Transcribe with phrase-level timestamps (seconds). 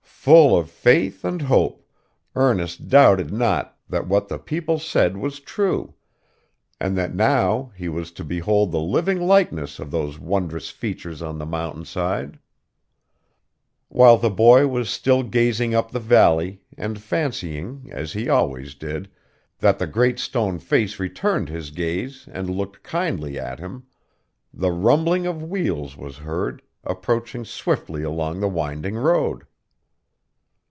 [0.23, 1.83] Full of faith and hope,
[2.35, 5.95] Ernest doubted not that what the people said was true,
[6.79, 11.39] and that now he was to behold the living likeness of those wondrous features on
[11.39, 12.37] the mountainside.
[13.89, 19.09] While the boy was still gazing up the valley, and fancying, as he always did,
[19.57, 23.87] that the Great Stone Face returned his gaze and looked kindly at him,
[24.53, 29.47] the rumbling of wheels was heard, approaching swiftly along the winding road.